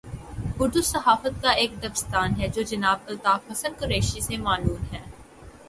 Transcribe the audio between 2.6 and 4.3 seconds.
جناب الطاف حسن قریشی